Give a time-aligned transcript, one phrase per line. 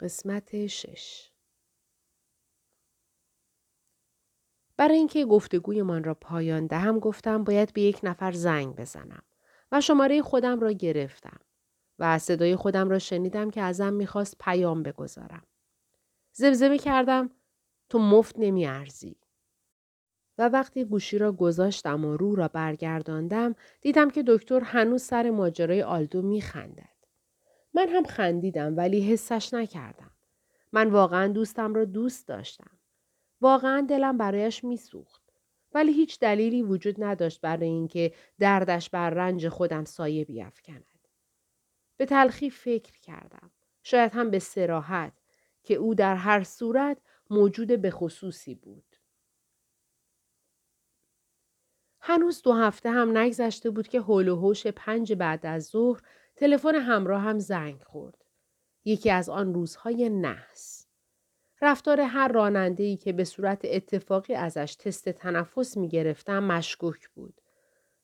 [0.00, 1.30] قسمت شش
[4.76, 9.22] برای اینکه گفتگویمان را پایان دهم گفتم باید به یک نفر زنگ بزنم
[9.72, 11.40] و شماره خودم را گرفتم
[11.98, 15.42] و صدای خودم را شنیدم که ازم می‌خواست پیام بگذارم.
[16.32, 17.30] زمزمه کردم
[17.88, 19.16] تو مفت نمیارزی.
[20.38, 25.82] و وقتی گوشی را گذاشتم و رو را برگرداندم دیدم که دکتر هنوز سر ماجرای
[25.82, 26.95] آلدو میخندد.
[27.76, 30.10] من هم خندیدم ولی حسش نکردم.
[30.72, 32.70] من واقعا دوستم را دوست داشتم.
[33.40, 35.22] واقعا دلم برایش میسوخت.
[35.74, 41.08] ولی هیچ دلیلی وجود نداشت برای اینکه دردش بر رنج خودم سایه بیافکند.
[41.96, 43.50] به تلخی فکر کردم.
[43.82, 45.12] شاید هم به سراحت
[45.62, 46.98] که او در هر صورت
[47.30, 48.96] موجود به خصوصی بود.
[52.00, 56.02] هنوز دو هفته هم نگذشته بود که هول و هوش پنج بعد از ظهر
[56.36, 58.24] تلفن همراه هم زنگ خورد.
[58.84, 60.86] یکی از آن روزهای نحس.
[61.62, 67.40] رفتار هر راننده که به صورت اتفاقی ازش تست تنفس می گرفتم مشکوک بود.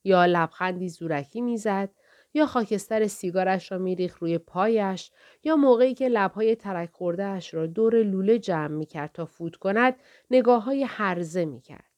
[0.04, 1.90] یا لبخندی زورکی می‌زد
[2.34, 5.10] یا خاکستر سیگارش را میریخ روی پایش
[5.44, 9.96] یا موقعی که لبهای ترک خورده را دور لوله جمع می‌کرد تا فوت کند
[10.30, 11.90] نگاه های هرزه می‌کرد.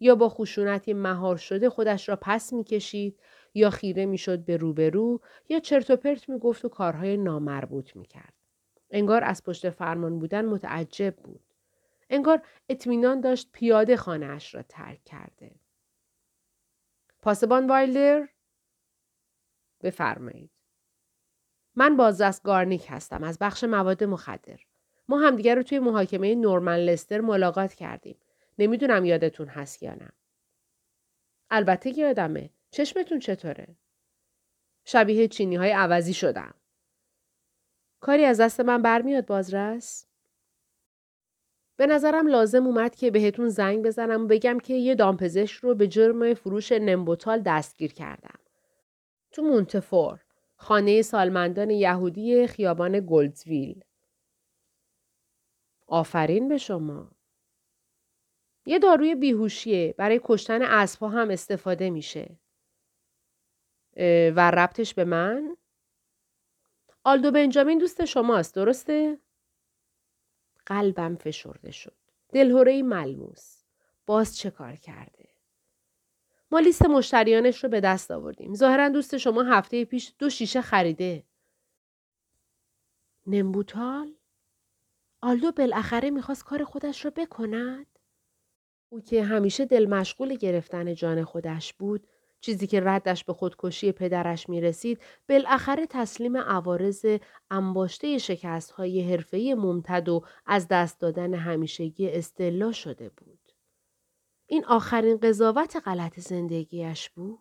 [0.00, 3.20] یا با خشونتی مهار شده خودش را پس می‌کشید
[3.54, 8.32] یا خیره می‌شد به روبرو یا چرت و پرت می‌گفت و کارهای نامربوط می‌کرد.
[8.90, 11.40] انگار از پشت فرمان بودن متعجب بود.
[12.10, 15.54] انگار اطمینان داشت پیاده خانهاش را ترک کرده.
[17.22, 18.28] پاسبان وایلدر
[19.82, 20.50] بفرمایید.
[21.76, 24.60] من بازرس گارنیک هستم از بخش مواد مخدر.
[25.08, 28.16] ما همدیگر رو توی محاکمه نورمن لستر ملاقات کردیم.
[28.58, 30.12] نمی‌دونم یادتون هست یا نه.
[31.50, 32.50] البته یادمه.
[32.72, 33.76] چشمتون چطوره؟
[34.84, 36.54] شبیه چینی های عوضی شدم.
[38.00, 40.06] کاری از دست من برمیاد بازرس؟
[41.76, 45.88] به نظرم لازم اومد که بهتون زنگ بزنم و بگم که یه دامپزشک رو به
[45.88, 48.38] جرم فروش نمبوتال دستگیر کردم.
[49.30, 50.24] تو مونتفور،
[50.56, 53.84] خانه سالمندان یهودی خیابان گلدزویل.
[55.86, 57.10] آفرین به شما.
[58.66, 62.41] یه داروی بیهوشیه برای کشتن اسبها هم استفاده میشه.
[64.36, 65.56] و ربطش به من؟
[67.04, 69.18] آلدو بنجامین دوست شماست درسته؟
[70.66, 71.96] قلبم فشرده شد.
[72.32, 73.62] دلهورهی ملموس.
[74.06, 75.28] باز چه کار کرده؟
[76.50, 78.54] ما لیست مشتریانش رو به دست آوردیم.
[78.54, 81.24] ظاهرا دوست شما هفته پیش دو شیشه خریده.
[83.26, 84.14] نمبوتال؟
[85.20, 87.86] آلدو بالاخره می‌خواست کار خودش رو بکند؟
[88.88, 92.08] او که همیشه دل مشغول گرفتن جان خودش بود
[92.42, 97.06] چیزی که ردش به خودکشی پدرش می رسید بالاخره تسلیم عوارض
[97.50, 103.52] انباشته شکست های حرفه‌ای ممتد و از دست دادن همیشگی استلا شده بود.
[104.46, 107.38] این آخرین قضاوت غلط زندگیش بود.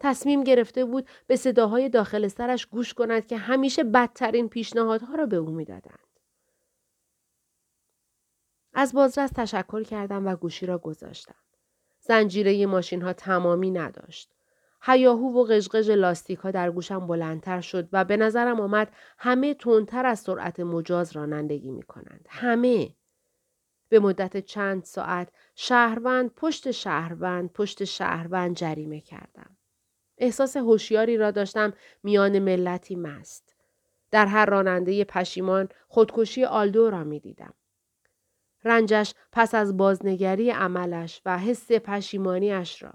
[0.00, 5.36] تصمیم گرفته بود به صداهای داخل سرش گوش کند که همیشه بدترین پیشنهادها را به
[5.36, 6.08] او می‌دادند.
[8.74, 11.47] از بازرس تشکر کردم و گوشی را گذاشتم.
[12.08, 14.30] زنجیره ماشین ها تمامی نداشت.
[14.82, 20.06] هیاهو و قشقش لاستیک ها در گوشم بلندتر شد و به نظرم آمد همه تندتر
[20.06, 22.26] از سرعت مجاز رانندگی می کنند.
[22.28, 22.94] همه.
[23.88, 29.56] به مدت چند ساعت شهروند پشت شهروند پشت شهروند جریمه کردم.
[30.18, 33.54] احساس هوشیاری را داشتم میان ملتی مست.
[34.10, 37.54] در هر راننده پشیمان خودکشی آلدو را می دیدم.
[38.68, 42.92] رنجش پس از بازنگری عملش و حس پشیمانیش را.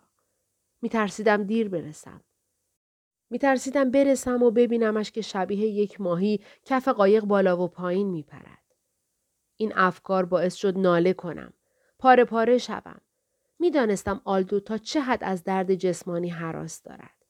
[0.82, 2.22] می ترسیدم دیر برسم.
[3.30, 8.24] می ترسیدم برسم و ببینمش که شبیه یک ماهی کف قایق بالا و پایین می
[8.24, 8.64] پرد.
[9.58, 11.54] این افکار باعث شد ناله کنم.
[12.00, 13.02] پاره پاره شوم.
[13.60, 17.26] می‌دانستم آلدو تا چه حد از درد جسمانی هراس دارد.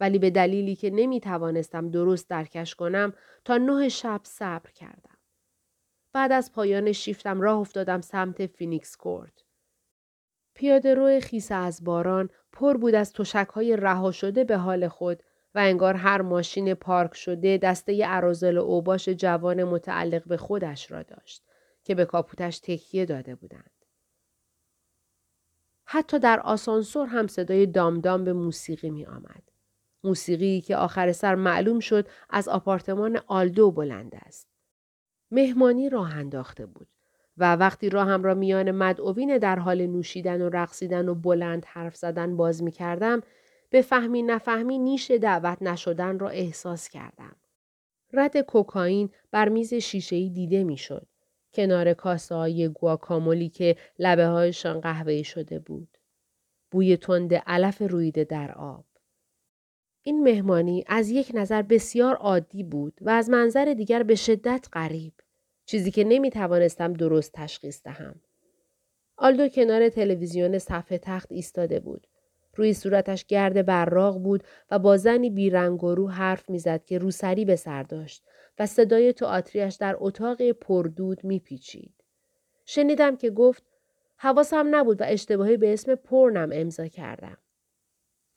[0.00, 3.12] ولی به دلیلی که نمی توانستم درست درکش کنم
[3.44, 5.15] تا نه شب صبر کردم.
[6.16, 9.44] بعد از پایان شیفتم راه افتادم سمت فینیکس کورت.
[10.54, 15.22] پیاده روی خیس از باران پر بود از تشک های رها شده به حال خود
[15.54, 21.42] و انگار هر ماشین پارک شده دسته اراذل اوباش جوان متعلق به خودش را داشت
[21.84, 23.84] که به کاپوتش تکیه داده بودند.
[25.84, 29.42] حتی در آسانسور هم صدای دامدام به موسیقی می آمد.
[30.04, 34.55] موسیقی که آخر سر معلوم شد از آپارتمان آلدو بلند است.
[35.30, 36.88] مهمانی راه انداخته بود
[37.38, 42.36] و وقتی راهم را میان مدعوین در حال نوشیدن و رقصیدن و بلند حرف زدن
[42.36, 43.22] باز می کردم
[43.70, 47.36] به فهمی نفهمی نیش دعوت نشدن را احساس کردم.
[48.12, 51.06] رد کوکائین بر میز شیشه‌ای دیده می‌شد.
[51.54, 55.98] کنار کاسه های گواکامولی که لبه هایشان قهوه‌ای شده بود.
[56.70, 58.84] بوی تند علف رویده در آب.
[60.06, 65.12] این مهمانی از یک نظر بسیار عادی بود و از منظر دیگر به شدت غریب.
[65.64, 68.14] چیزی که نمی توانستم درست تشخیص دهم.
[69.16, 72.06] آلدو کنار تلویزیون صفحه تخت ایستاده بود.
[72.54, 77.44] روی صورتش گرد براق بود و با زنی بیرنگ و رو حرف می‌زد که روسری
[77.44, 78.24] به سر داشت
[78.58, 81.94] و صدای تئاتریش در اتاق پردود میپیچید.
[82.64, 83.62] شنیدم که گفت
[84.16, 87.38] حواسم نبود و اشتباهی به اسم پرنم امضا کردم.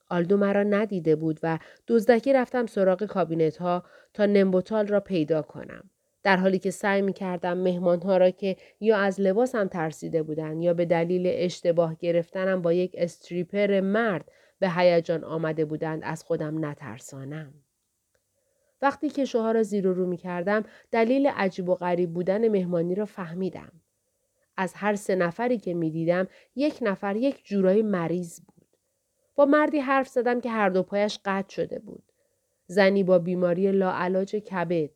[0.10, 3.84] آلدو مرا ندیده بود و دزدکی رفتم سراغ کابینت ها
[4.14, 5.90] تا نمبوتال را پیدا کنم.
[6.24, 10.62] در حالی که سعی می کردم مهمان ها را که یا از لباسم ترسیده بودند
[10.62, 16.66] یا به دلیل اشتباه گرفتنم با یک استریپر مرد به هیجان آمده بودند از خودم
[16.66, 17.54] نترسانم.
[18.82, 22.96] وقتی که شوها را زیر و رو می کردم دلیل عجیب و غریب بودن مهمانی
[22.96, 23.72] را فهمیدم.
[24.58, 28.59] از هر سه نفری که می دیدم یک نفر یک جورایی مریض بود.
[29.40, 32.04] با مردی حرف زدم که هر دو پایش قطع شده بود.
[32.68, 34.90] زنی با بیماری لاعلاج کبد.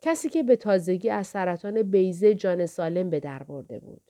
[0.00, 4.02] کسی که به تازگی از سرطان بیزه جان سالم به در برده بود.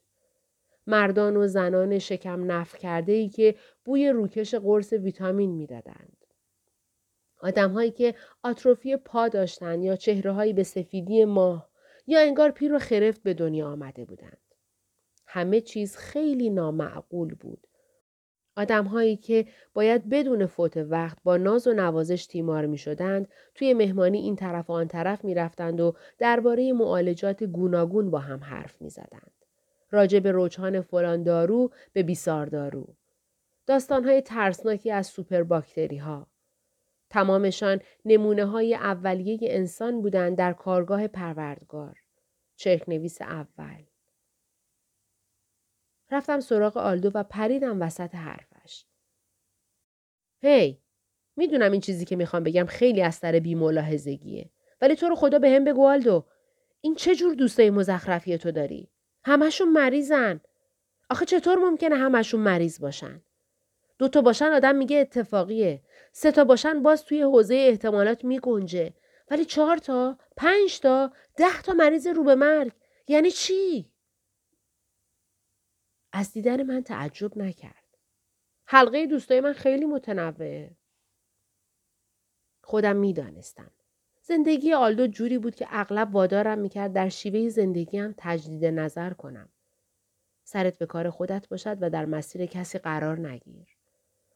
[0.86, 3.54] مردان و زنان شکم نفخ کرده ای که
[3.84, 6.16] بوی روکش قرص ویتامین می‌دادند.
[7.40, 11.70] آدمهایی که آتروفی پا داشتند یا چهرههایی به سفیدی ماه
[12.06, 14.38] یا انگار پیر و خرفت به دنیا آمده بودند.
[15.26, 17.66] همه چیز خیلی نامعقول بود.
[18.56, 24.19] آدمهایی که باید بدون فوت وقت با ناز و نوازش تیمار می شدند توی مهمانی
[24.19, 28.90] این طرف و آن طرف می رفتند و درباره معالجات گوناگون با هم حرف می
[28.90, 29.32] زدند.
[29.90, 32.94] راجع به روچان فلان دارو به بیسار دارو.
[33.66, 36.26] داستانهای ترسناکی از سوپر باکتری ها.
[37.10, 41.96] تمامشان نمونه های اولیه انسان بودند در کارگاه پروردگار.
[42.56, 43.91] چرک نویس اول.
[46.12, 48.84] رفتم سراغ آلدو و پریدم وسط حرفش.
[50.42, 50.82] هی
[51.36, 54.50] می‌دونم این چیزی که می‌خوام بگم خیلی از سر بیملاحظگیه
[54.80, 56.24] ولی تو رو خدا به هم بگو آلدو.
[56.80, 58.90] این چه جور دوستای مزخرفی تو داری؟
[59.24, 60.40] همشون مریضن.
[61.10, 63.22] آخه چطور ممکنه همشون مریض باشن؟
[63.98, 65.82] دو تا باشن آدم میگه اتفاقیه.
[66.12, 68.94] سه تا باشن باز توی حوزه احتمالات میگنجه.
[69.30, 72.72] ولی چهار تا پنج تا ده تا مریض رو به مرگ.
[73.08, 73.91] یعنی چی؟
[76.12, 77.98] از دیدن من تعجب نکرد.
[78.64, 80.70] حلقه دوستای من خیلی متنوعه.
[82.62, 83.70] خودم می‌دانستم.
[84.22, 89.48] زندگی آلدو جوری بود که اغلب وادارم می‌کرد در شیوه زندگیم تجدید نظر کنم.
[90.44, 93.68] سرت به کار خودت باشد و در مسیر کسی قرار نگیر.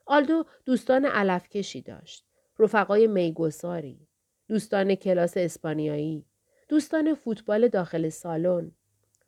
[0.06, 2.26] آلدو دوستان علف کشی داشت.
[2.58, 4.08] رفقای میگساری.
[4.48, 6.26] دوستان کلاس اسپانیایی.
[6.68, 8.72] دوستان فوتبال داخل سالن.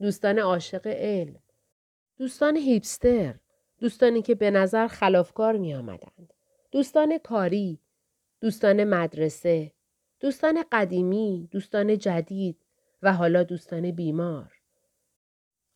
[0.00, 1.42] دوستان عاشق علم.
[2.18, 3.34] دوستان هیپستر،
[3.78, 6.34] دوستانی که به نظر خلافکار می آمدند.
[6.70, 7.78] دوستان کاری،
[8.40, 9.72] دوستان مدرسه،
[10.20, 12.56] دوستان قدیمی، دوستان جدید
[13.02, 14.52] و حالا دوستان بیمار.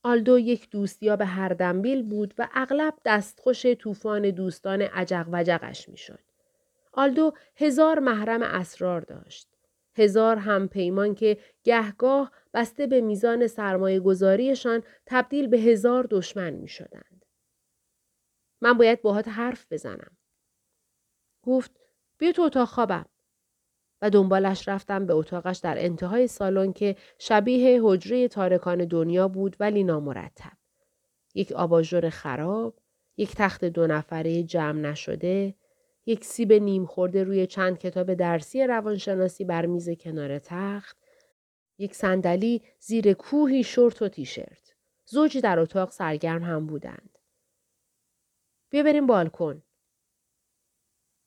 [0.03, 5.89] آلدو یک دوست به هر دنبیل بود و اغلب دستخوش طوفان دوستان عجق و جقش
[5.89, 6.21] می شد.
[6.93, 9.49] آلدو هزار محرم اسرار داشت.
[9.95, 16.69] هزار هم پیمان که گهگاه بسته به میزان سرمایه گذاریشان تبدیل به هزار دشمن می
[16.69, 17.25] شدند.
[18.61, 20.17] من باید باهات حرف بزنم.
[21.43, 21.71] گفت
[22.19, 23.07] بیا تو اتاق خوابم.
[24.03, 29.85] و دنبالش رفتم به اتاقش در انتهای سالن که شبیه حجره تارکان دنیا بود ولی
[29.85, 30.53] نامرتب.
[31.35, 32.79] یک آباژور خراب،
[33.17, 35.55] یک تخت دو نفره جمع نشده،
[36.07, 40.97] یک سیب نیم خورده روی چند کتاب درسی روانشناسی بر میز کنار تخت،
[41.79, 44.75] یک صندلی زیر کوهی شورت و تیشرت.
[45.05, 47.19] زوجی در اتاق سرگرم هم بودند.
[48.71, 49.63] بیا بریم بالکن.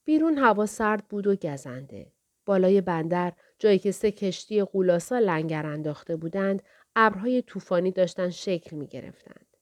[0.06, 2.12] بیرون هوا سرد بود و گزنده.
[2.46, 6.64] بالای بندر جایی که سه کشتی قولاسا لنگر انداخته بودند
[6.96, 9.58] ابرهای طوفانی داشتن شکل می گرفتند.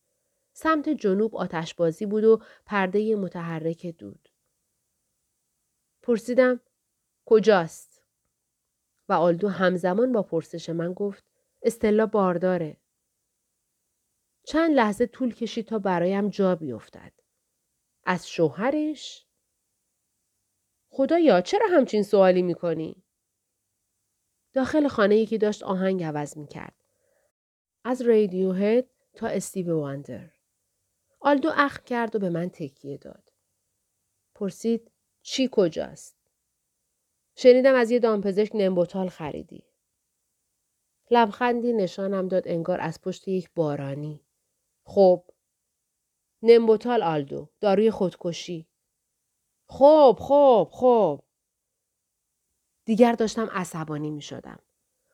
[0.53, 4.22] سمت جنوب آتشبازی بود و پرده متحرک دود.
[6.03, 6.59] پرسیدم
[7.25, 8.03] کجاست؟
[9.09, 11.23] و آلدو همزمان با پرسش من گفت
[11.61, 12.77] استلا بارداره.
[14.43, 17.13] چند لحظه طول کشید تا برایم جا بیفتد.
[18.05, 19.25] از شوهرش؟
[20.89, 23.03] خدایا چرا همچین سوالی می‌کنی؟
[24.53, 26.83] داخل خانه یکی داشت آهنگ عوض می‌کرد.
[27.83, 28.83] از رادیو
[29.13, 30.29] تا استیو واندر.
[31.19, 33.33] آلدو اخ کرد و به من تکیه داد.
[34.35, 34.91] پرسید
[35.23, 36.15] چی کجاست؟
[37.35, 39.63] شنیدم از یه دامپزشک نمبوتال خریدی.
[41.11, 44.21] لبخندی نشانم داد انگار از پشت یک بارانی.
[44.83, 45.23] خب.
[46.41, 47.49] نمبوتال آلدو.
[47.61, 48.67] داروی خودکشی.
[49.67, 51.21] خب خب خب.
[52.85, 54.59] دیگر داشتم عصبانی می شدم.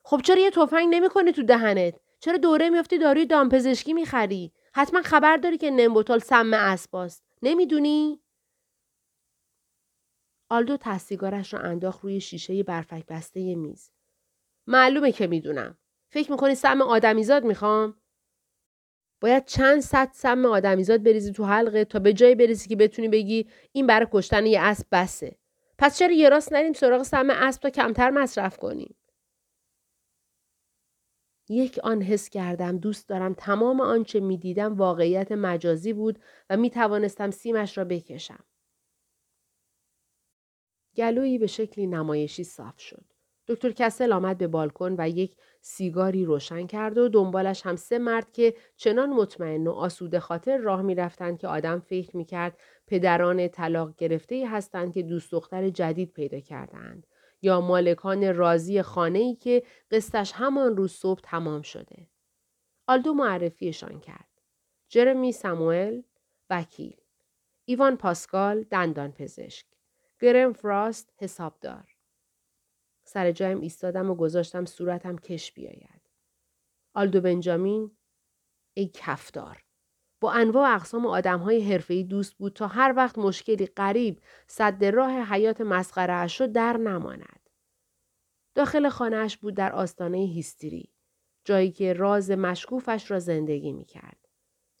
[0.04, 5.36] خب چرا یه تفنگ نمی‌کنی تو دهنت؟ چرا دوره میافتی داروی دامپزشکی می‌خری؟ حتما خبر
[5.36, 7.24] داری که نمبوتال سم اسباست.
[7.42, 8.20] نمی‌دونی؟
[10.50, 13.90] آلدو تستیگارش را انداخت روی شیشه برفک بسته میز.
[14.66, 15.78] معلومه که می‌دونم.
[16.08, 17.94] فکر می‌کنی سم آدمیزاد می‌خوام؟
[19.20, 23.48] باید چند صد سم آدمیزاد بریزی تو حلقه تا به جایی برسی که بتونی بگی
[23.72, 25.36] این برای کشتن یه اسب بسه.
[25.78, 28.96] پس چرا یه راست نریم سراغ سم اسب تا کمتر مصرف کنیم؟
[31.48, 36.18] یک آن حس کردم دوست دارم تمام آنچه می دیدم واقعیت مجازی بود
[36.50, 38.44] و می توانستم سیمش را بکشم.
[40.96, 43.04] گلویی به شکلی نمایشی صاف شد.
[43.50, 48.32] دکتر کسل آمد به بالکن و یک سیگاری روشن کرد و دنبالش هم سه مرد
[48.32, 53.48] که چنان مطمئن و آسوده خاطر راه می رفتند که آدم فکر می کرد پدران
[53.48, 57.06] طلاق گرفته هستند که دوست دختر جدید پیدا کردند
[57.42, 62.06] یا مالکان راضی خانه ای که قسطش همان روز صبح تمام شده.
[62.86, 64.28] آلدو معرفیشان کرد.
[64.88, 66.02] جرمی ساموئل
[66.50, 66.96] وکیل.
[67.64, 69.66] ایوان پاسکال دندان پزشک.
[70.20, 71.96] گرم فراست حسابدار.
[73.04, 76.00] سر جایم ایستادم و گذاشتم صورتم کش بیاید.
[76.94, 77.96] آلدو بنجامین
[78.74, 79.64] ای کفدار.
[80.20, 85.10] با انواع اقسام آدم های حرفه‌ای دوست بود تا هر وقت مشکلی قریب صد راه
[85.10, 87.50] حیات مسخره شد در نماند.
[88.54, 90.92] داخل خانهش بود در آستانه هیستری.
[91.44, 94.28] جایی که راز مشکوفش را زندگی می کرد.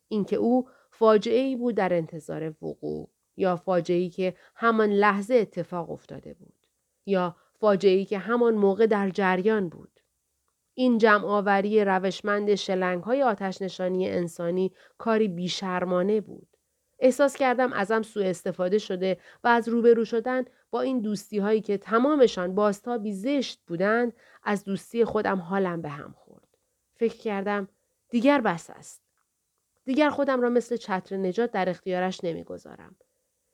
[0.08, 5.90] اینکه او فاجعه ای بود در انتظار وقوع یا فاجعه ای که همان لحظه اتفاق
[5.90, 6.66] افتاده بود
[7.06, 10.00] یا فاجعه ای که همان موقع در جریان بود.
[10.74, 16.48] این جمع آوری روشمند شلنگ های آتش نشانی انسانی کاری بیشرمانه بود.
[16.98, 21.78] احساس کردم ازم سوء استفاده شده و از روبرو شدن با این دوستی هایی که
[21.78, 26.48] تمامشان بازتابی زشت بودند از دوستی خودم حالم به هم خورد.
[26.96, 27.68] فکر کردم
[28.10, 29.02] دیگر بس است.
[29.84, 32.96] دیگر خودم را مثل چتر نجات در اختیارش نمی‌گذارم.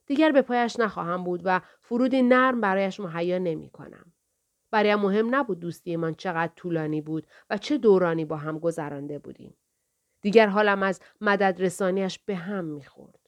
[0.07, 4.13] دیگر به پایش نخواهم بود و فرودی نرم برایش مهیا نمی کنم.
[4.71, 9.57] برایم مهم نبود دوستیمان چقدر طولانی بود و چه دورانی با هم گذرانده بودیم.
[10.21, 13.19] دیگر حالم از مدد رسانیش به هم می‌خورد.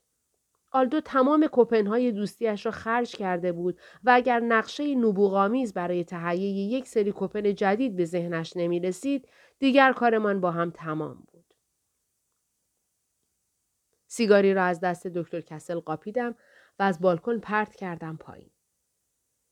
[0.71, 6.87] آلدو تمام کپنهای دوستیش را خرج کرده بود و اگر نقشه نبوغامیز برای تهیه یک
[6.87, 9.27] سری کپن جدید به ذهنش نمی رسید
[9.59, 11.53] دیگر کارمان با هم تمام بود.
[14.07, 16.35] سیگاری را از دست دکتر کسل قاپیدم
[16.79, 18.49] و از بالکن پرت کردم پایین.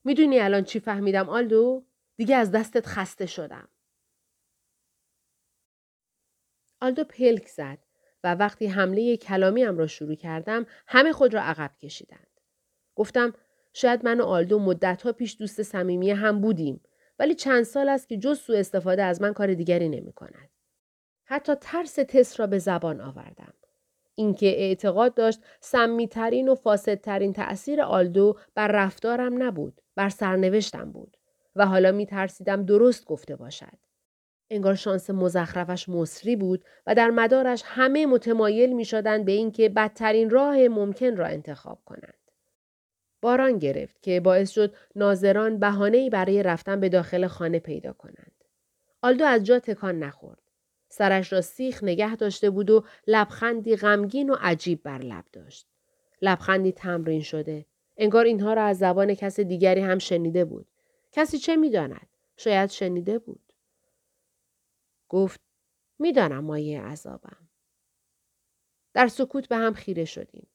[0.03, 1.85] می‌دونی الان چی فهمیدم آلدو؟
[2.17, 3.67] دیگه از دستت خسته شدم.
[6.81, 7.77] آلدو پلک زد
[8.23, 12.27] و وقتی حمله کلامیم را شروع کردم همه خود را عقب کشیدند.
[12.95, 13.33] گفتم
[13.73, 16.81] شاید من و آلدو مدتها پیش دوست صمیمی هم بودیم
[17.19, 20.49] ولی چند سال است که جز سوء استفاده از من کار دیگری نمی کند.
[21.25, 23.53] حتی ترس تست را به زبان آوردم.
[24.19, 31.17] اینکه اعتقاد داشت سمیترین و فاسدترین تأثیر آلدو بر رفتارم نبود بر سرنوشتم بود
[31.55, 33.77] و حالا می ترسیدم درست گفته باشد.
[34.49, 40.29] انگار شانس مزخرفش مصری بود و در مدارش همه متمایل می شدند به اینکه بدترین
[40.29, 42.31] راه ممکن را انتخاب کنند.
[43.21, 48.43] باران گرفت که باعث شد ناظران بهانه‌ای برای رفتن به داخل خانه پیدا کنند.
[49.01, 50.46] آلدو از جا تکان نخورد.
[50.89, 55.67] سرش را سیخ نگه داشته بود و لبخندی غمگین و عجیب بر لب داشت.
[56.21, 57.65] لبخندی تمرین شده.
[57.97, 60.67] انگار اینها را از زبان کس دیگری هم شنیده بود.
[61.11, 63.53] کسی چه می‌داند؟ شاید شنیده بود.
[65.09, 65.41] گفت
[65.99, 67.49] می‌دانم مایه عذابم.
[68.93, 70.47] در سکوت به هم خیره شدیم.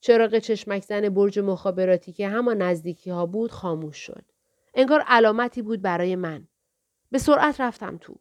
[0.00, 4.24] چراغ چشمک زن برج مخابراتی که همان نزدیکی ها بود خاموش شد.
[4.74, 6.48] انگار علامتی بود برای من.
[7.10, 8.20] به سرعت رفتم تو.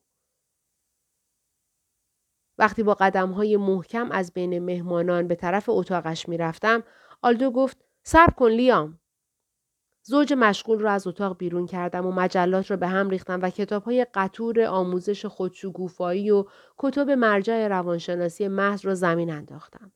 [2.58, 6.84] وقتی با قدم های محکم از بین مهمانان به طرف اتاقش می رفتم،
[7.22, 9.00] آلدو گفت صبر کن لیام.
[10.04, 13.84] زوج مشغول را از اتاق بیرون کردم و مجلات را به هم ریختم و کتاب
[13.84, 16.46] های قطور آموزش خودشگوفایی و
[16.78, 19.92] کتب مرجع روانشناسی محض را زمین انداختم.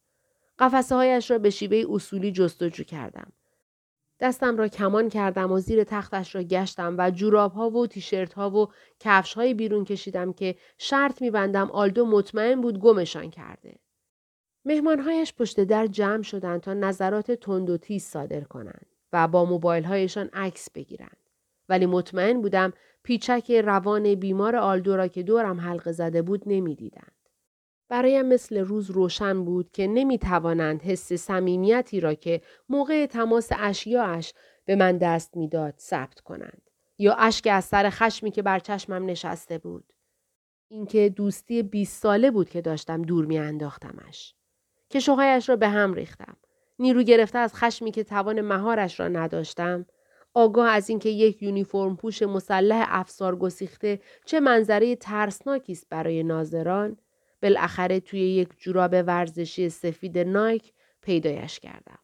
[0.59, 3.31] قفسه هایش را به شیوه اصولی جستجو کردم.
[4.21, 8.49] دستم را کمان کردم و زیر تختش را گشتم و جوراب ها و تیشرت ها
[8.49, 8.67] و
[8.99, 13.79] کفش های بیرون کشیدم که شرط میبندم آلدو مطمئن بود گمشان کرده.
[14.65, 19.83] مهمانهایش پشت در جمع شدند تا نظرات تند و تیز صادر کنند و با موبایل
[19.83, 21.17] هایشان عکس بگیرند
[21.69, 22.73] ولی مطمئن بودم
[23.03, 27.20] پیچک روان بیمار آلدو را که دورم حلقه زده بود نمی‌دیدند.
[27.91, 34.33] برایم مثل روز روشن بود که نمی توانند حس صمیمیتی را که موقع تماس اشیاش
[34.65, 36.69] به من دست می‌داد ثبت کنند.
[36.97, 39.93] یا اشک از سر خشمی که بر چشمم نشسته بود.
[40.69, 44.35] اینکه دوستی 20 ساله بود که داشتم دور میانداختمش.
[44.89, 46.37] که شوهایش را به هم ریختم.
[46.79, 49.85] نیرو گرفته از خشمی که توان مهارش را نداشتم.
[50.33, 56.97] آگاه از اینکه یک یونیفرم پوش مسلح افسار گسیخته چه منظره ترسناکی است برای ناظران
[57.41, 61.99] بالاخره توی یک جوراب ورزشی سفید نایک پیدایش کردم.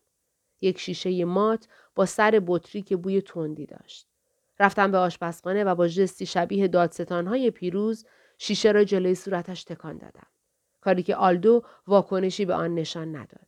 [0.62, 4.08] یک شیشه مات با سر بطری که بوی تندی داشت.
[4.60, 8.06] رفتم به آشپزخانه و با جستی شبیه دادستانهای پیروز
[8.38, 10.28] شیشه را جلوی صورتش تکان دادم.
[10.82, 13.48] کاری که آلدو واکنشی به آن نشان نداد.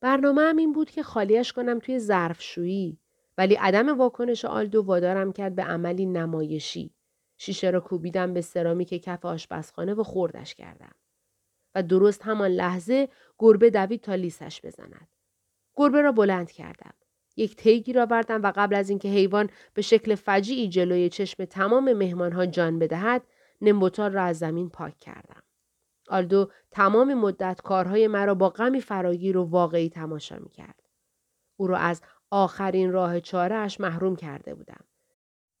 [0.00, 2.98] برنامه هم این بود که خالیش کنم توی ظرفشویی
[3.38, 6.95] ولی عدم واکنش آلدو وادارم کرد به عملی نمایشی.
[7.38, 10.94] شیشه را کوبیدم به سرامیک کف آشپزخانه و خوردش کردم.
[11.74, 15.08] و درست همان لحظه گربه دوید تا لیسش بزند.
[15.76, 16.94] گربه را بلند کردم.
[17.36, 21.92] یک تیگی را بردم و قبل از اینکه حیوان به شکل فجیعی جلوی چشم تمام
[21.92, 23.22] مهمانها جان بدهد
[23.60, 25.42] نمبوتار را از زمین پاک کردم.
[26.08, 30.82] آلدو تمام مدت کارهای مرا با غمی فراگیر و واقعی تماشا می کرد.
[31.56, 34.84] او را از آخرین راه چارهش محروم کرده بودم.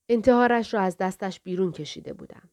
[0.08, 2.50] انتحارش را از دستش بیرون کشیده بودم.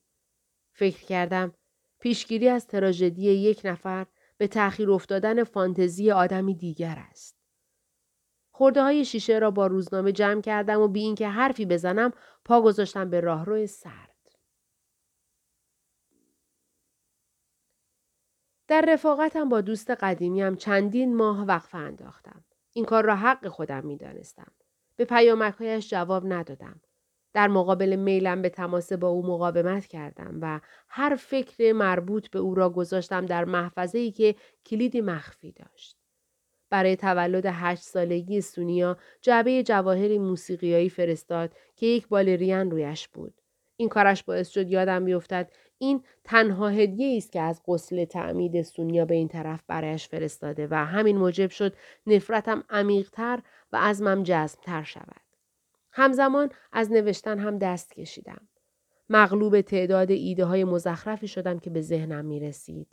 [0.74, 1.54] فکر کردم
[2.00, 4.06] پیشگیری از تراژدی یک نفر
[4.38, 7.38] به تأخیر افتادن فانتزی آدمی دیگر است.
[8.52, 12.12] خورده های شیشه را با روزنامه جمع کردم و بی اینکه حرفی بزنم
[12.46, 14.10] پا گذاشتم به راهرو سرد.
[18.68, 22.44] در رفاقتم با دوست قدیمیم چندین ماه وقفه انداختم.
[22.74, 24.52] این کار را حق خودم می دانستم.
[24.96, 26.82] به پیامکهایش جواب ندادم.
[27.34, 32.56] در مقابل میلم به تماس با او مقاومت کردم و هر فکر مربوط به او
[32.56, 34.36] را گذاشتم در محفظه ای که
[34.66, 35.98] کلیدی مخفی داشت.
[36.70, 43.42] برای تولد هشت سالگی سونیا جعبه جواهری موسیقیایی فرستاد که یک بالرین رویش بود.
[43.78, 49.06] این کارش باعث شد یادم بیفتد این تنها هدیه است که از قسل تعمید سونیا
[49.06, 51.76] به این طرف برایش فرستاده و همین موجب شد
[52.08, 53.40] نفرتم عمیقتر
[53.72, 55.23] و ازمم جزمتر شود.
[55.96, 58.48] همزمان از نوشتن هم دست کشیدم.
[59.10, 62.88] مغلوب تعداد ایده های مزخرفی شدم که به ذهنم می رسید.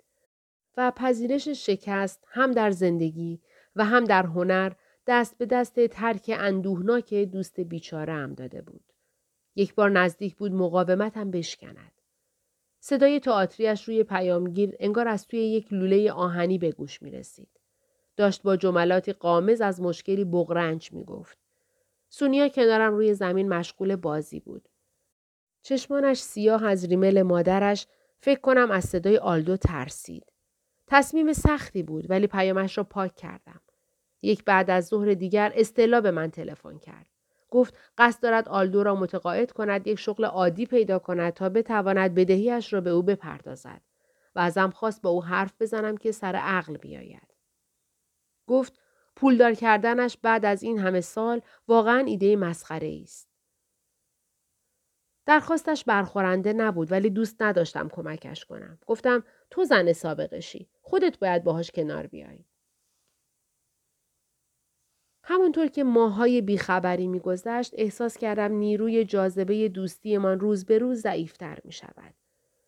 [0.76, 3.40] و پذیرش شکست هم در زندگی
[3.76, 4.72] و هم در هنر
[5.06, 8.84] دست به دست ترک اندوهناک دوست بیچاره هم داده بود.
[9.56, 11.92] یک بار نزدیک بود مقاومتم بشکند.
[12.80, 17.60] صدای تئاتریش روی پیامگیر انگار از توی یک لوله آهنی به گوش می رسید.
[18.16, 21.39] داشت با جملاتی قامز از مشکلی بغرنج می گفت.
[22.12, 24.68] سونیا کنارم روی زمین مشغول بازی بود.
[25.62, 27.87] چشمانش سیاه از ریمل مادرش
[28.18, 30.33] فکر کنم از صدای آلدو ترسید.
[30.87, 33.61] تصمیم سختی بود ولی پیامش را پاک کردم.
[34.23, 37.07] یک بعد از ظهر دیگر استلا به من تلفن کرد.
[37.51, 42.73] گفت قصد دارد آلدو را متقاعد کند یک شغل عادی پیدا کند تا بتواند بدهیش
[42.73, 43.81] را به او بپردازد
[44.35, 47.35] و ازم خواست با او حرف بزنم که سر عقل بیاید.
[48.46, 48.81] گفت
[49.16, 53.31] پولدار کردنش بعد از این همه سال واقعا ایده مسخره است.
[55.27, 58.79] درخواستش برخورنده نبود ولی دوست نداشتم کمکش کنم.
[58.87, 60.68] گفتم تو زن سابقشی.
[60.81, 62.46] خودت باید باهاش کنار بیایی.
[65.23, 71.73] همونطور که ماهای بیخبری میگذشت احساس کردم نیروی جاذبه دوستیمان روز به روز ضعیفتر می
[71.73, 72.14] شود.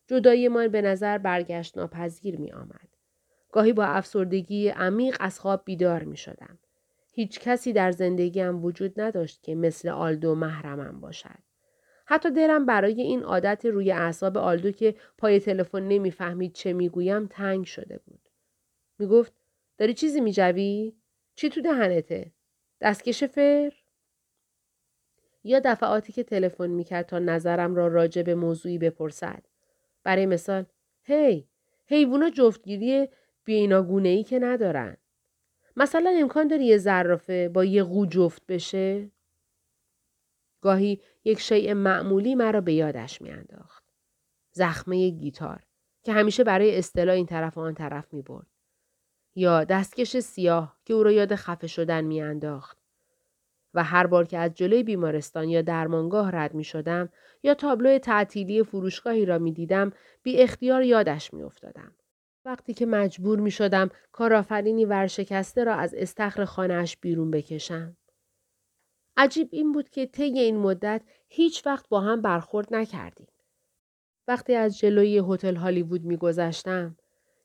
[0.06, 2.91] جداییمان به نظر برگشت ناپذیر می آمد.
[3.52, 6.58] گاهی با افسردگی عمیق از خواب بیدار می شدم.
[7.12, 11.38] هیچ کسی در زندگیم وجود نداشت که مثل آلدو محرمم باشد.
[12.06, 17.64] حتی دلم برای این عادت روی اعصاب آلدو که پای تلفن نمی‌فهمید چه می‌گویم تنگ
[17.64, 18.28] شده بود.
[18.98, 19.32] می‌گفت
[19.78, 20.96] داری چیزی میجوی؟
[21.34, 22.32] چی تو دهنته؟
[22.80, 23.72] دستکش فر؟
[25.44, 29.46] یا دفعاتی که تلفن می‌کرد تا نظرم را راجع به موضوعی بپرسد.
[30.04, 30.64] برای مثال
[31.02, 31.48] هی
[31.86, 33.08] حیوونا جفتگیری
[33.44, 34.96] بیناگونه ای که ندارن.
[35.76, 39.10] مثلا امکان داری یه ظرافه با یه قو جفت بشه؟
[40.60, 43.84] گاهی یک شیء معمولی مرا به یادش میانداخت.
[44.52, 45.66] زخمه گیتار
[46.02, 48.46] که همیشه برای اصطلاح این طرف و آن طرف می برد.
[49.34, 52.78] یا دستکش سیاه که او را یاد خفه شدن میانداخت.
[53.74, 57.08] و هر بار که از جلوی بیمارستان یا درمانگاه رد می شدم
[57.42, 61.94] یا تابلو تعطیلی فروشگاهی را می دیدم بی اختیار یادش می افتادم.
[62.44, 67.96] وقتی که مجبور می شدم کارآفرینی ورشکسته را از استخر خانهاش بیرون بکشم.
[69.16, 73.26] عجیب این بود که طی این مدت هیچ وقت با هم برخورد نکردیم.
[74.28, 76.96] وقتی از جلوی هتل هالیوود میگذشتم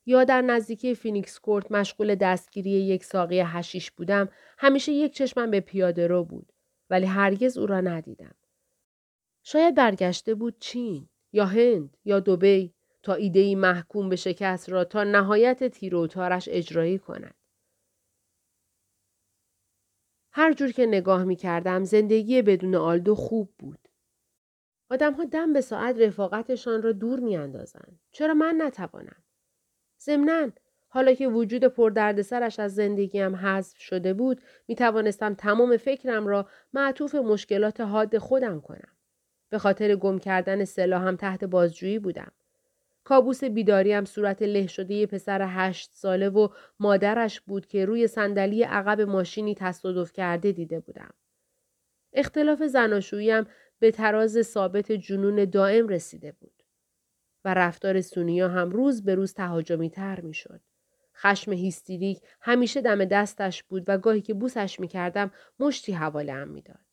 [0.06, 5.60] یا در نزدیکی فینیکس کورت مشغول دستگیری یک ساقی هشیش بودم همیشه یک چشمم به
[5.60, 6.52] پیاده رو بود
[6.90, 8.34] ولی هرگز او را ندیدم.
[9.42, 12.74] شاید برگشته بود چین یا هند یا دوبی
[13.08, 17.34] تا ایدهی محکوم به شکست را تا نهایت تیروتارش اجرایی کند.
[20.32, 23.88] هر جور که نگاه می کردم زندگی بدون آلدو خوب بود.
[24.90, 27.98] آدم ها دم به ساعت رفاقتشان را دور می اندازن.
[28.12, 29.22] چرا من نتوانم؟
[30.00, 30.50] ضمناً
[30.88, 37.14] حالا که وجود پردردسرش از زندگیم حذف شده بود می توانستم تمام فکرم را معطوف
[37.14, 38.96] مشکلات حاد خودم کنم.
[39.50, 42.32] به خاطر گم کردن سلاحم تحت بازجویی بودم.
[43.08, 46.48] کابوس بیداریم صورت له شده پسر هشت ساله و
[46.80, 51.14] مادرش بود که روی صندلی عقب ماشینی تصادف کرده دیده بودم.
[52.12, 53.44] اختلاف زناشوییم
[53.78, 56.62] به تراز ثابت جنون دائم رسیده بود.
[57.44, 60.60] و رفتار سونیا هم روز به روز تهاجمی تر می شد.
[61.16, 66.48] خشم هیستریک همیشه دم دستش بود و گاهی که بوسش می کردم مشتی حواله هم
[66.48, 66.87] می داد.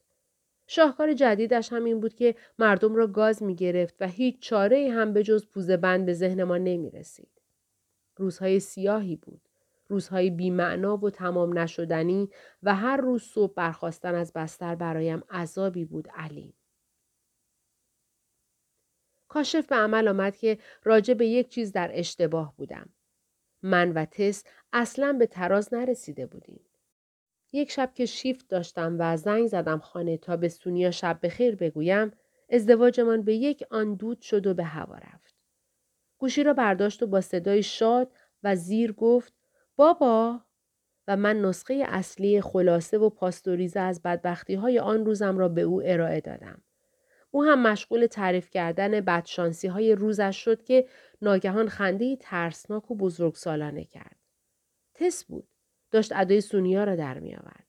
[0.67, 5.13] شاهکار جدیدش هم این بود که مردم را گاز می گرفت و هیچ چاره هم
[5.13, 7.41] به جز پوزه بند به ذهن ما نمی رسید.
[8.17, 9.41] روزهای سیاهی بود.
[9.87, 12.29] روزهای بیمعنا و تمام نشدنی
[12.63, 16.53] و هر روز صبح برخواستن از بستر برایم عذابی بود علیم.
[19.27, 22.89] کاشف به عمل آمد که راجع به یک چیز در اشتباه بودم.
[23.63, 26.59] من و تس اصلا به تراز نرسیده بودیم.
[27.55, 32.11] یک شب که شیفت داشتم و زنگ زدم خانه تا به سونیا شب بخیر بگویم
[32.49, 35.35] ازدواجمان به یک آن دود شد و به هوا رفت.
[36.17, 38.11] گوشی را برداشت و با صدای شاد
[38.43, 39.33] و زیر گفت
[39.75, 40.41] بابا
[41.07, 45.81] و من نسخه اصلی خلاصه و پاستوریزه از بدبختی های آن روزم را به او
[45.85, 46.61] ارائه دادم.
[47.31, 50.87] او هم مشغول تعریف کردن بدشانسی های روزش شد که
[51.21, 54.15] ناگهان خنده ترسناک و بزرگسالانه کرد.
[54.93, 55.54] تس بود.
[55.95, 57.65] داشت ادای سونیا را در می آورد.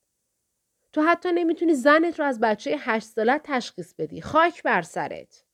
[0.92, 4.20] تو حتی نمی‌تونی زنت رو از بچه هشت سالت تشخیص بدی.
[4.20, 5.44] خاک بر سرت.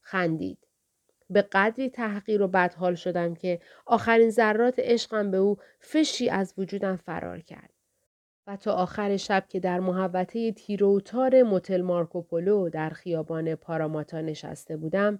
[0.00, 0.58] خندید.
[1.30, 6.96] به قدری تحقیر و بدحال شدم که آخرین ذرات عشقم به او فشی از وجودم
[6.96, 7.70] فرار کرد.
[8.46, 15.18] و تا آخر شب که در محوطه تیروتار موتل مارکوپولو در خیابان پاراماتا نشسته بودم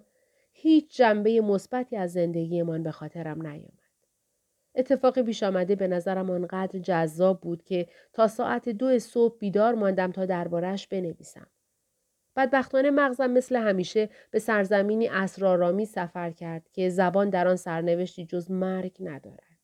[0.53, 3.86] هیچ جنبه مثبتی از زندگیمان به خاطرم نیامد.
[4.77, 10.11] اتفاقی پیش آمده به نظرم آنقدر جذاب بود که تا ساعت دو صبح بیدار ماندم
[10.11, 11.47] تا دربارهش بنویسم.
[12.35, 18.51] بدبختانه مغزم مثل همیشه به سرزمینی اسرارآمی سفر کرد که زبان در آن سرنوشتی جز
[18.51, 19.57] مرگ ندارد.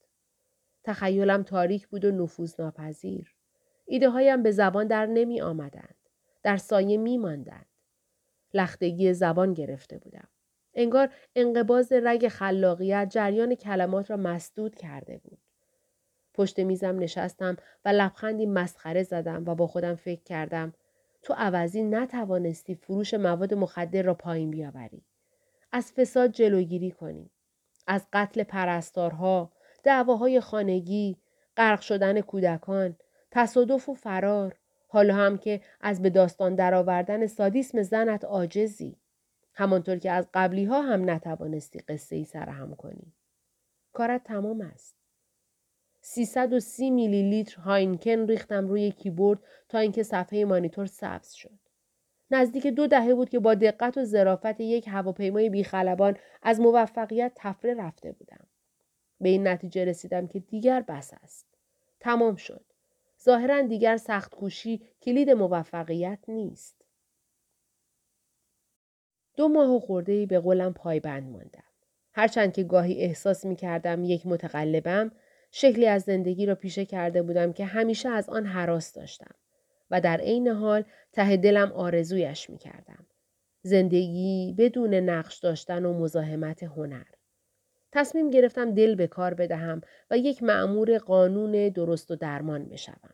[0.84, 3.36] تخیلم تاریک بود و نفوذ ناپذیر.
[3.86, 5.96] ایده هایم به زبان در نمی آمدند.
[6.44, 7.66] در سایه می ماندند.
[8.54, 10.28] لختگی زبان گرفته بودم.
[10.76, 15.38] انگار انقباز رگ خلاقیت جریان کلمات را مسدود کرده بود.
[16.34, 20.74] پشت میزم نشستم و لبخندی مسخره زدم و با خودم فکر کردم
[21.24, 25.02] تو عوضی نتوانستی فروش مواد مخدر را پایین بیاوری.
[25.72, 27.30] از فساد جلوگیری کنی.
[27.88, 29.52] از قتل پرستارها،
[29.84, 31.18] دعواهای خانگی،
[31.58, 32.96] غرق شدن کودکان،
[33.32, 34.56] تصادف و فرار،
[34.88, 38.98] حالا هم که از به داستان درآوردن سادیسم زنت عاجزی.
[39.54, 43.14] همانطور که از قبلی ها هم نتوانستی قصه ای سرهم کنی.
[43.94, 44.96] کارت تمام است.
[46.02, 49.40] 330 میلی لیتر هاینکن ریختم روی کیبورد
[49.70, 51.60] تا اینکه صفحه مانیتور سبز شد.
[52.32, 57.74] نزدیک دو دهه بود که با دقت و ظرافت یک هواپیمای بیخلبان از موفقیت تفره
[57.74, 58.46] رفته بودم.
[59.22, 61.46] به این نتیجه رسیدم که دیگر بس است.
[62.00, 62.66] تمام شد.
[63.24, 66.83] ظاهرا دیگر سخت کوشی کلید موفقیت نیست.
[69.36, 71.64] دو ماه و خورده به قولم پایبند ماندم.
[72.14, 75.12] هرچند که گاهی احساس می کردم یک متقلبم
[75.52, 79.36] شکلی از زندگی را پیشه کرده بودم که همیشه از آن حراس داشتم
[79.92, 83.06] و در عین حال ته دلم آرزویش می کردم.
[83.62, 87.06] زندگی بدون نقش داشتن و مزاحمت هنر.
[87.92, 93.14] تصمیم گرفتم دل به کار بدهم و یک معمور قانون درست و درمان بشوم.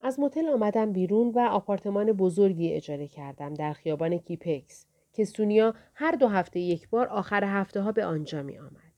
[0.00, 4.86] از متل آمدم بیرون و آپارتمان بزرگی اجاره کردم در خیابان کیپکس
[5.18, 8.92] که سونیا هر دو هفته یک بار آخر هفته ها به آنجا می آمد.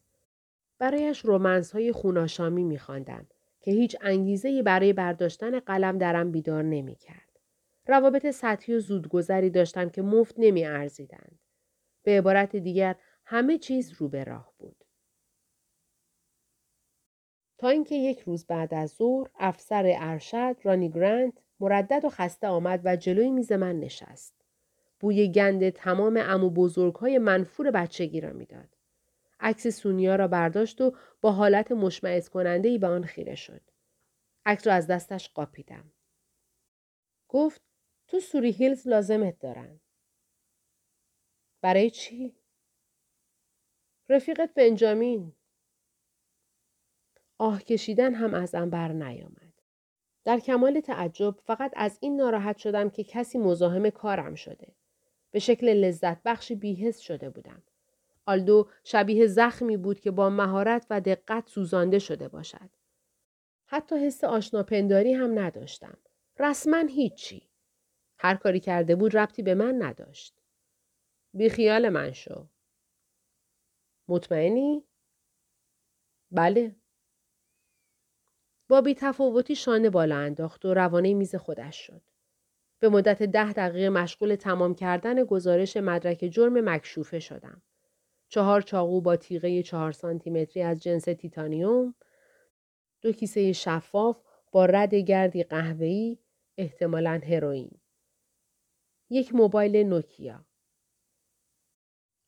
[0.78, 3.26] برایش رومنس های خوناشامی می خواندم
[3.60, 7.38] که هیچ انگیزه برای برداشتن قلم درم بیدار نمی کرد.
[7.86, 11.38] روابط سطحی و زودگذری داشتم که مفت نمی ارزیدند.
[12.02, 14.84] به عبارت دیگر همه چیز رو به راه بود.
[17.58, 22.80] تا اینکه یک روز بعد از ظهر افسر ارشد رانی گرانت مردد و خسته آمد
[22.84, 24.39] و جلوی میز من نشست.
[25.00, 28.76] بوی گند تمام امو بزرگ های منفور بچگی را می‌داد.
[29.40, 33.62] عکس سونیا را برداشت و با حالت مشمعز کننده ای به آن خیره شد.
[34.46, 35.92] عکس را از دستش قاپیدم.
[37.28, 37.62] گفت
[38.08, 39.80] تو سوری هیلز لازمت دارن.
[41.60, 42.36] برای چی؟
[44.08, 45.32] رفیقت بنجامین.
[47.38, 49.52] آه کشیدن هم از بر نیامد.
[50.24, 54.74] در کمال تعجب فقط از این ناراحت شدم که کسی مزاحم کارم شده.
[55.30, 57.62] به شکل لذت بخشی بیهست شده بودم.
[58.26, 62.70] آلدو شبیه زخمی بود که با مهارت و دقت سوزانده شده باشد.
[63.66, 65.98] حتی حس آشناپنداری هم نداشتم.
[66.38, 67.50] رسما هیچی.
[68.18, 70.40] هر کاری کرده بود ربطی به من نداشت.
[71.34, 72.46] بی خیال من شو.
[74.08, 74.84] مطمئنی؟
[76.30, 76.76] بله.
[78.68, 82.09] با بی تفاوتی شانه بالا انداخت و روانه میز خودش شد.
[82.80, 87.62] به مدت ده دقیقه مشغول تمام کردن گزارش مدرک جرم مکشوفه شدم.
[88.28, 91.94] چهار چاقو با تیغه چهار سانتیمتری از جنس تیتانیوم،
[93.02, 96.18] دو کیسه شفاف با رد گردی قهوه‌ای،
[96.58, 97.80] احتمالاً هروئین.
[99.10, 100.44] یک موبایل نوکیا.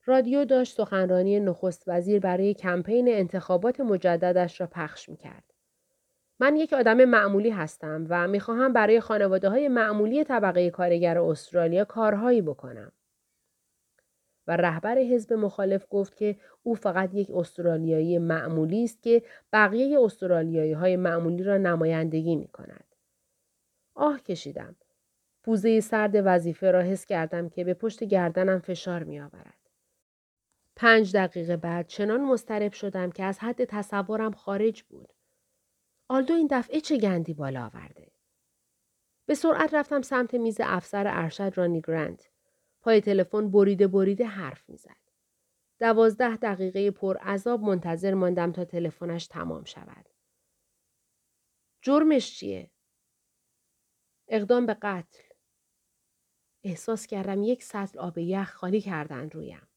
[0.05, 5.52] رادیو داشت سخنرانی نخست وزیر برای کمپین انتخابات مجددش را پخش می کرد.
[6.43, 12.43] من یک آدم معمولی هستم و می‌خواهم برای خانواده های معمولی طبقه کارگر استرالیا کارهایی
[12.43, 12.93] بکنم.
[14.47, 20.73] و رهبر حزب مخالف گفت که او فقط یک استرالیایی معمولی است که بقیه استرالیایی
[20.73, 22.85] های معمولی را نمایندگی می کند.
[23.95, 24.77] آه کشیدم.
[25.43, 29.69] پوزه سرد وظیفه را حس کردم که به پشت گردنم فشار می آورد.
[30.77, 35.13] پنج دقیقه بعد چنان مسترب شدم که از حد تصورم خارج بود.
[36.09, 38.13] آلدو این دفعه چه گندی بالا آورده؟
[39.27, 42.31] به سرعت رفتم سمت میز افسر ارشد رانی گرانت.
[42.81, 44.97] پای تلفن بریده بریده حرف می‌زد.
[45.81, 50.09] دوازده دقیقه پر عذاب منتظر ماندم تا تلفنش تمام شود.
[51.83, 52.71] جرمش چیه؟
[54.29, 55.23] اقدام به قتل.
[56.65, 59.69] احساس کردم یک سطل آب یخ خالی کردن رویم.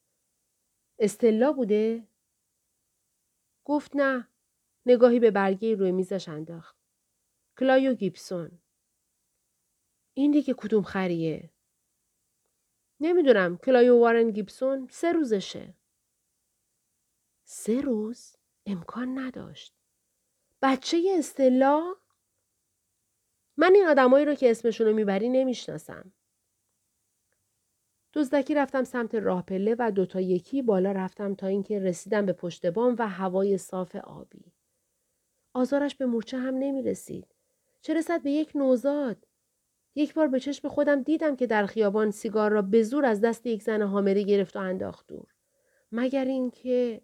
[1.00, 2.08] استلا بوده؟
[3.66, 4.28] گفت نه.
[4.86, 6.76] نگاهی به برگه روی میزش انداخت.
[7.60, 8.62] کلایو گیبسون.
[10.14, 11.50] این دیگه کدوم خریه؟
[13.00, 15.74] نمی‌دونم کلایو وارن گیبسون سه روزشه.
[17.44, 19.74] سه روز؟ امکان نداشت.
[20.62, 21.96] بچه استلا؟
[23.58, 26.14] من این آدمایی رو که اسمشون رو می‌بری نمی‌شناسم.
[28.14, 32.66] دزدکی رفتم سمت راه پله و دوتا یکی بالا رفتم تا اینکه رسیدم به پشت
[32.66, 34.55] بام و هوای صاف آبی.
[35.56, 37.36] آزارش به مورچه هم نمی رسید.
[37.82, 39.28] چه رسد به یک نوزاد؟
[39.96, 43.46] یک بار به چشم خودم دیدم که در خیابان سیگار را به زور از دست
[43.46, 45.34] یک زن حامله گرفت و انداخت دور.
[45.92, 47.02] مگر اینکه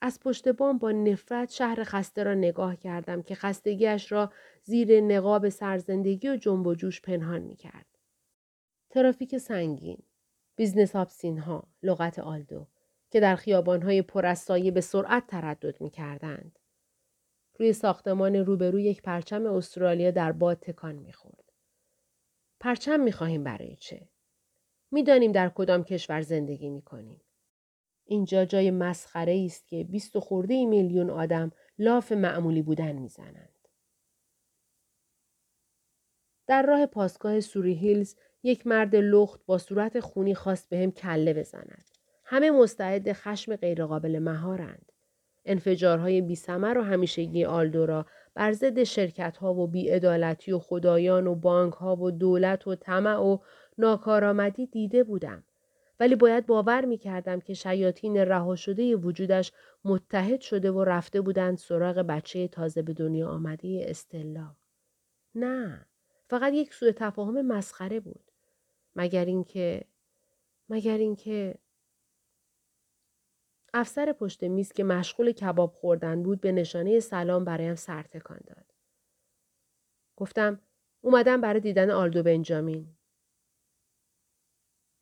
[0.00, 5.48] از پشت بام با نفرت شهر خسته را نگاه کردم که خستگیش را زیر نقاب
[5.48, 7.86] سرزندگی و جنب و جوش پنهان می کرد.
[8.90, 10.02] ترافیک سنگین،
[10.56, 12.66] بیزنس آبسین ها، لغت آلدو
[13.12, 16.58] که در خیابانهای پر از سایه به سرعت تردد می کردند.
[17.58, 21.52] روی ساختمان روبرو یک پرچم استرالیا در باد تکان می‌خورد.
[22.60, 24.08] پرچم می‌خواهیم برای چه؟
[24.90, 27.20] می‌دانیم در کدام کشور زندگی می‌کنیم.
[28.04, 33.68] اینجا جای مسخره است که بیست خورده میلیون آدم لاف معمولی بودن می‌زنند.
[36.46, 41.91] در راه پاسگاه سوری هیلز یک مرد لخت با صورت خونی خواست بهم کله بزند.
[42.32, 44.92] همه مستعد خشم غیرقابل مهارند.
[45.44, 51.72] انفجارهای بیسمر و همیشگی آلدورا بر ضد شرکت ها و بیعدالتی و خدایان و بانک
[51.72, 53.38] ها و دولت و طمع و
[53.78, 55.44] ناکارآمدی دیده بودم.
[56.00, 59.52] ولی باید باور می کردم که شیاطین رها شده وجودش
[59.84, 64.56] متحد شده و رفته بودند سراغ بچه تازه به دنیا آمده استلا.
[65.34, 65.86] نه،
[66.28, 68.32] فقط یک سوء تفاهم مسخره بود.
[68.96, 69.84] مگر اینکه
[70.68, 71.54] مگر اینکه
[73.74, 78.72] افسر پشت میز که مشغول کباب خوردن بود به نشانه سلام برایم سر تکان داد.
[80.16, 80.60] گفتم
[81.00, 82.96] اومدم برای دیدن آلدو بنجامین.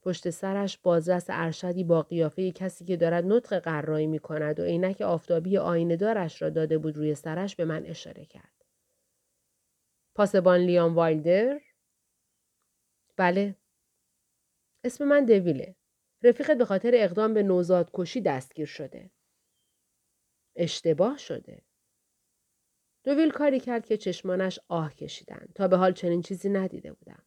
[0.03, 5.01] پشت سرش بازرس ارشدی با قیافه کسی که دارد نطق قرایی می کند و عینک
[5.01, 8.65] آفتابی آینه دارش را داده بود روی سرش به من اشاره کرد.
[10.15, 11.61] پاسبان لیام وایلدر؟
[13.17, 13.57] بله.
[14.85, 15.77] اسم من دویله.
[16.23, 19.11] رفیقت به خاطر اقدام به نوزاد کشی دستگیر شده.
[20.57, 21.63] اشتباه شده.
[23.05, 27.23] دویل کاری کرد که چشمانش آه کشیدن تا به حال چنین چیزی ندیده بودم.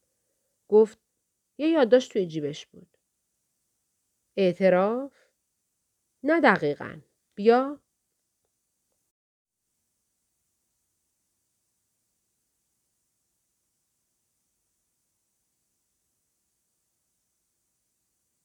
[0.69, 0.99] گفت
[1.57, 2.97] یه یادداشت توی جیبش بود.
[4.37, 5.13] اعتراف؟
[6.23, 7.01] نه دقیقا.
[7.35, 7.82] بیا.